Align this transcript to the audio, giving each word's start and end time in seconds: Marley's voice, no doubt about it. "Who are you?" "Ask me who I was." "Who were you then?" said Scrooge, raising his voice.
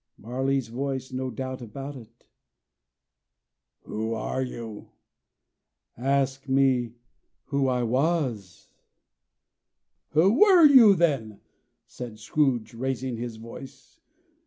Marley's 0.17 0.69
voice, 0.69 1.11
no 1.13 1.29
doubt 1.29 1.61
about 1.61 1.95
it. 1.95 2.25
"Who 3.83 4.15
are 4.15 4.41
you?" 4.41 4.89
"Ask 5.95 6.49
me 6.49 6.95
who 7.45 7.67
I 7.67 7.83
was." 7.83 8.71
"Who 10.13 10.39
were 10.39 10.65
you 10.65 10.95
then?" 10.95 11.41
said 11.85 12.17
Scrooge, 12.17 12.73
raising 12.73 13.17
his 13.17 13.35
voice. 13.35 13.99